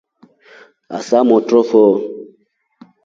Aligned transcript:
Asa 0.97 1.19
motro 1.29 1.59
wo. 1.69 1.83